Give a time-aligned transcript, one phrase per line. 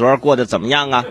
[0.00, 1.04] 昨儿过得怎么样啊？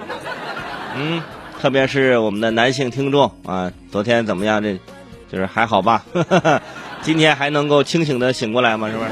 [0.97, 1.21] 嗯，
[1.61, 4.63] 特别是我们的男性听众啊，昨天怎么样？
[4.63, 4.79] 这
[5.31, 6.03] 就是还好吧？
[7.03, 8.89] 今天还能够清醒的醒过来吗？
[8.89, 9.09] 是不是？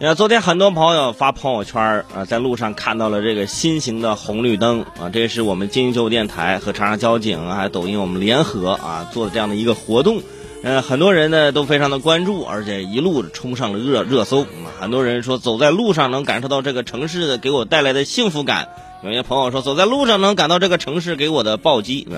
[0.00, 1.80] 你看，昨天很多朋友发朋友圈
[2.12, 10.20] 啊，在路上看到了这个新型的红绿灯啊，这是我们金秀电台和长沙交警还有抖音我们联合啊做的这样的一个活动。
[10.62, 14.44] 呃，很多人呢都非常的关注，而且一路冲上了热热搜。
[14.80, 18.68] 很多人说走在路上能感受到这个城市的给我带来的幸福感。
[19.02, 22.08] 有些朋友说走在路上能感到这个城市给我的暴击。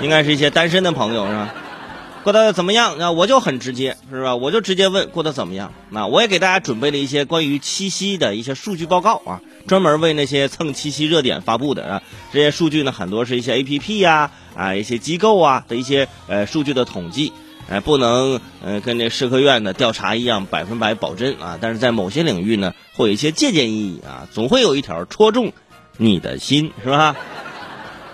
[0.00, 1.54] 应该是一些单身的朋友是吧？
[2.26, 2.96] 过得怎么样？
[2.98, 4.34] 那我就很直接是吧？
[4.34, 5.72] 我就直接问过得怎么样？
[5.90, 12.02] 那我也给大家准备了一些关于七夕的一些数据报告啊，专门为那些蹭七夕热点发布的啊。
[12.32, 14.32] 这些数据呢，很多是一些 A P P 呀。
[14.56, 17.32] 啊，一些机构啊的一些呃数据的统计，
[17.68, 25.52] 哎，不能呃跟这社科院的调查一样百分百保真啊，但是在某些领域呢，会有一些借鉴意义啊，总会有一条戳中
[25.96, 27.14] 你的心，是吧？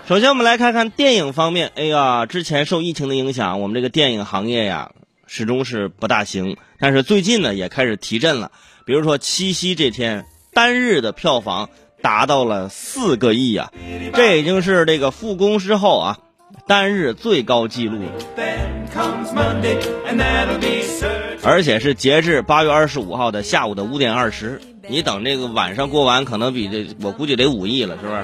[0.05, 1.71] 首先，我们来看看电影方面。
[1.75, 4.91] 哎呀，之前受疫情的影响，我们这个电影行业呀，
[5.27, 6.57] 始终是不大行。
[6.77, 8.51] 但是最近呢，也开始提振了。
[8.85, 11.69] 比如说七夕这天，单日的票房
[12.01, 13.71] 达到了四个亿啊，
[14.13, 16.17] 这已经是这个复工之后啊。
[16.67, 17.99] 单日最高纪录，
[21.43, 24.61] 而且是截至八月二十五号的下午的五点二十。
[24.87, 28.23] 你等这个晚上过完，可能比这我估计得五亿了，是不是？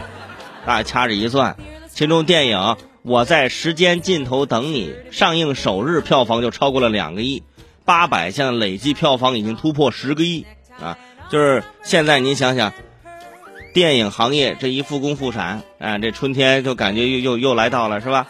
[0.65, 1.55] 大家掐指一算，
[1.99, 2.57] 其中电影
[3.01, 7.43] 《我在时间尽头等你》上映首日票房就超过了两个亿，
[7.83, 10.45] 八百项累计票房已经突破十个亿
[10.79, 10.97] 啊！
[11.29, 12.71] 就是现在您想想。
[13.73, 18.29] 电影行业这一复工复产，啊，这春天就感觉又又又来到了，是吧？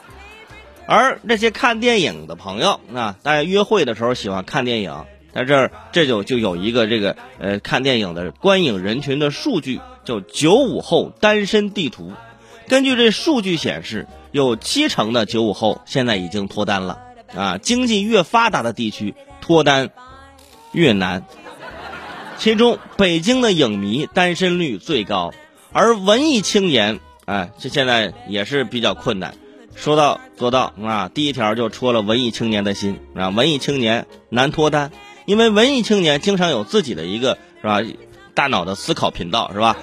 [0.88, 12.12] 而那些看电影的朋友，啊，大家约会的时候喜欢看电影，在这儿这就就有一个这个呃看电影的观影人群的数据，叫九五后单身地图。
[12.70, 17.00] 根据这数据显示，有七成的九五后现在已经脱单了，
[17.36, 19.90] 啊，经济越发达的地区脱单
[20.72, 21.26] 越难。
[22.38, 25.34] 其中，北京的影迷单身率最高，
[25.74, 29.34] 而文艺青年，哎，这现在也是比较困难。
[29.76, 34.92] 说到做到啊，第一条就戳了文艺青年的心啊，文艺青年难脱单，
[35.26, 37.82] 因为文艺青年经常有自己的一个是吧，
[38.36, 39.76] 大脑的思考频道是吧？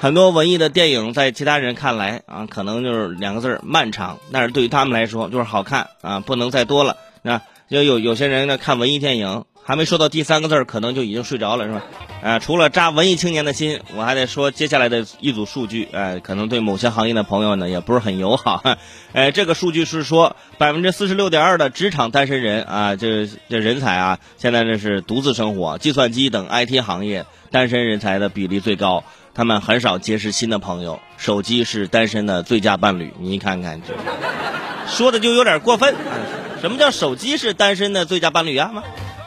[0.00, 6.96] 很多文艺的电影在其他人看来啊，可能就是两个字儿漫长，但是对于他们来说就是好看啊，不能再多了。
[7.22, 9.44] 那就有有些人呢看文艺电影。
[9.68, 11.82] 还没说到第三个字儿，可能就已经睡着了，是吧？
[12.22, 18.62] 啊，除了扎文艺青年的心，我还得说接下来的一组数据，哎，可能对某些行业的朋友呢也不是很友好。
[19.12, 29.04] 哎，这个数据是说，百分之四十六点二的职场单身人啊，这这人才啊，现在这是独自生活，计算机等 IT 行业单身人才的比例最高，
[29.34, 33.12] 他们很少结识新的朋友，手机是单身的最佳伴侣。
[33.20, 33.92] 你看看，这
[34.86, 35.94] 说的就有点过分。
[36.62, 38.72] 什么叫手机是单身的最佳伴侣啊？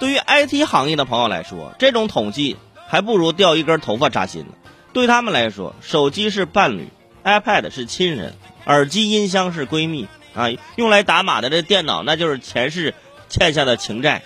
[0.01, 2.57] 对于 IT 行业的朋友来说，这种统计
[2.87, 4.53] 还不如掉一根头发扎心呢。
[4.93, 6.89] 对他们来说，手机是伴侣
[7.23, 8.33] ，iPad 是亲人，
[8.65, 12.95] 耳机音箱是闺蜜啊，用来打码的这电脑那就是前世
[13.29, 14.23] 欠下的情债。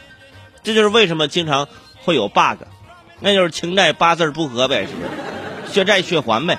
[0.63, 1.67] 这就是为什么经常
[2.05, 2.63] 会有 bug，
[3.19, 5.73] 那就是情债八字不合呗，是不是？
[5.73, 6.57] 血债血还呗。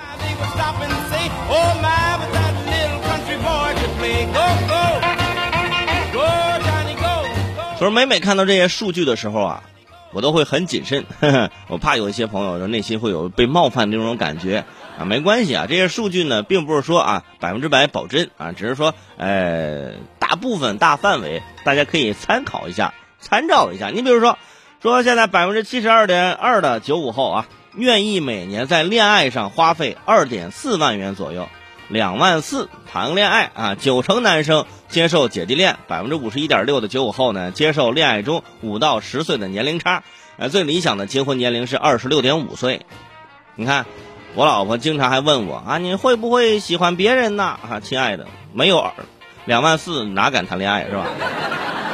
[7.77, 9.63] 所以每每看到这些数据的时候啊，
[10.11, 14.65] 我都会很谨慎，呵 呵我怕有一些朋友的内心会有被冒犯的那种感觉
[14.97, 15.05] 啊。
[15.05, 23.89] 没关系啊，这些数据呢，并不是说啊百分之百保真啊，只是说呃大部分大范围大家可以参考一下、参照一下。
[23.89, 24.39] 你比如说，
[24.81, 31.47] 说现在百分之七十二点二的九五后啊，愿意每年在恋爱上花费二点四万元左右。
[31.89, 40.03] 两万四谈恋爱啊，九成男生接受姐弟恋，百分之五十一点六的九五后呢接受恋爱中五到十岁的年龄差，
[40.37, 42.85] 呃，最理想的结婚年龄是二十六点五岁。
[43.55, 43.85] 你看，
[44.35, 47.43] 我老婆经常还问我啊，你会不会喜欢别人呢？
[47.43, 48.91] 啊，亲爱的，没有
[49.45, 51.07] 两万四哪敢谈恋爱是吧？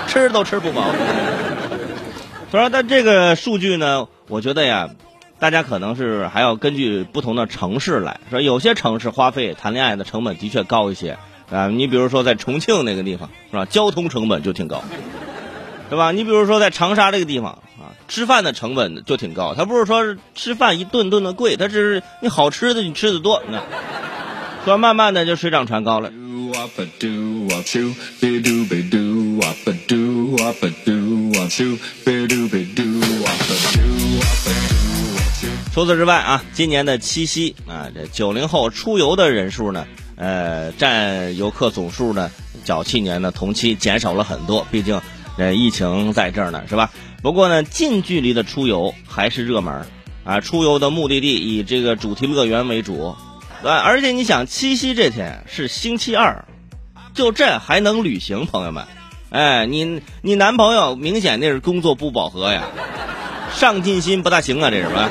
[0.08, 0.86] 吃都吃不饱。
[2.50, 4.90] 所以说，但这个数据呢，我觉得呀。
[5.44, 11.18] 大家可能是还要根据不同的城市来说，有些城市花费谈恋爱的成本的确高一些
[11.52, 11.68] 啊。
[11.68, 14.82] 你比如说在重庆那个地方是吧，交通成本就挺高，
[15.90, 16.14] 对吧？
[16.14, 19.54] 你比如说在长沙这个地方啊，吃饭的成本就挺高。
[19.54, 23.62] 他不是说吃饭一顿顿的贵，他只是你好吃的你吃的多，那，
[24.64, 26.10] 所以慢慢的就水涨船高了。
[35.74, 42.30] 除此之外啊，今年的七夕啊，这九零后出游的人数呢，呃，占游客总数呢，
[42.64, 44.68] 较去年的同期减少了很多。
[44.70, 45.02] 毕竟，
[45.36, 46.92] 呃，疫情在这儿呢，是吧？
[47.24, 49.88] 不过呢，近距离的出游还是热门
[50.24, 50.40] 啊。
[50.42, 53.16] 出游的目的地以这个主题乐园为主，
[53.64, 56.46] 对，而且你想，七夕这天是星期二，
[57.16, 58.86] 就这还能旅行，朋友们？
[59.32, 62.66] 哎，你你男朋友明显那是工作不饱和呀，
[63.56, 65.10] 上进心不大行啊，这是吧？